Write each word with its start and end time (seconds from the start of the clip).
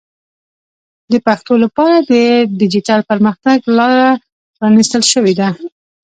د 1.11 1.13
پښتو 1.25 1.53
لپاره 1.63 1.97
د 2.11 2.13
ډیجیټل 2.59 2.99
پرمختګ 3.09 3.57
لاره 3.77 4.09
پرانیستل 4.57 5.03
شوې 5.11 5.33
ده. 5.39 5.47